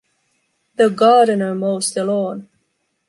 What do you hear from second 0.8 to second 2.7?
gardener mows the lawn.